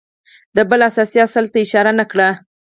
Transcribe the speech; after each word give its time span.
ده 0.55 0.61
بل 0.69 0.79
اساسي 0.89 1.17
اصل 1.27 1.45
ته 1.53 1.57
اشاره 1.65 1.91
نه 1.99 2.05
کړه 2.11 2.29